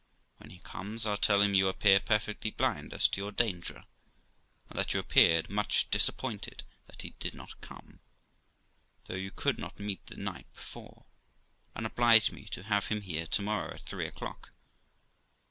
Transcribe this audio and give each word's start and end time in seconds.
When 0.37 0.49
he 0.49 0.57
comes, 0.61 1.05
I'll 1.05 1.15
tell 1.15 1.43
him 1.43 1.53
you 1.53 1.67
appear 1.67 1.99
perfectly 1.99 2.49
blind 2.49 2.91
as 2.91 3.07
to 3.09 3.21
your 3.21 3.31
danger, 3.31 3.83
and 4.67 4.79
that 4.79 4.95
you 4.95 4.99
appeared 4.99 5.47
much 5.47 5.91
disappointed 5.91 6.63
that 6.87 7.03
he 7.03 7.11
did 7.19 7.35
not 7.35 7.61
come, 7.61 7.99
though 9.05 9.13
you 9.13 9.29
could 9.29 9.59
not 9.59 9.79
meet 9.79 10.03
the 10.07 10.17
night 10.17 10.47
before; 10.55 11.05
and 11.75 11.85
obliged 11.85 12.31
me 12.31 12.45
to 12.45 12.63
have 12.63 12.87
him 12.87 13.01
here 13.01 13.27
to 13.27 13.43
morrow 13.43 13.75
at 13.75 13.81
three 13.81 14.07
o'clock. 14.07 14.49